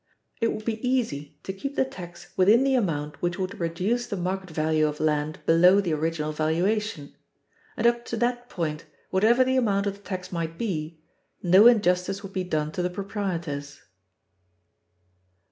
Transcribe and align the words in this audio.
It 0.41 0.51
would 0.51 0.65
be 0.65 0.81
easy 0.83 1.37
to 1.43 1.53
keep 1.53 1.75
the 1.75 1.85
tax 1.85 2.33
within 2.35 2.63
the 2.63 2.73
amount 2.73 3.21
which 3.21 3.37
would 3.37 3.59
reduce 3.59 4.07
the 4.07 4.17
market 4.17 4.49
value 4.49 4.87
of 4.87 4.99
land 4.99 5.37
below 5.45 5.79
the 5.79 5.93
original 5.93 6.31
valuation; 6.31 7.13
and 7.77 7.85
up 7.85 8.03
to 8.05 8.17
that 8.17 8.49
point, 8.49 8.85
whatever 9.11 9.43
the 9.43 9.57
amount 9.57 9.85
of 9.85 9.93
the 9.97 10.01
tax 10.01 10.31
might 10.31 10.57
be, 10.57 11.03
no 11.43 11.67
injustice 11.67 12.23
would 12.23 12.33
be 12.33 12.43
done 12.43 12.71
to 12.71 12.81
the 12.81 12.89
proprietors. 12.89 13.81